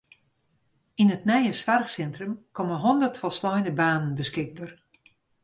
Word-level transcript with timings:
Yn 1.01 1.13
it 1.15 1.27
nije 1.29 1.53
soarchsintrum 1.57 2.33
komme 2.55 2.77
hûndert 2.83 3.15
folsleine 3.21 3.71
banen 3.79 4.11
beskikber. 4.19 4.71